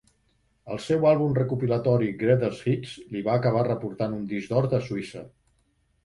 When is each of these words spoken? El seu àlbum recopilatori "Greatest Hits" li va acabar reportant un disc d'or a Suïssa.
El 0.75 0.79
seu 0.83 1.03
àlbum 1.09 1.33
recopilatori 1.39 2.07
"Greatest 2.23 2.65
Hits" 2.71 2.93
li 3.15 3.21
va 3.27 3.35
acabar 3.41 3.61
reportant 3.67 4.15
un 4.21 4.25
disc 4.31 4.55
d'or 4.55 4.69
a 4.79 4.81
Suïssa. 4.87 5.23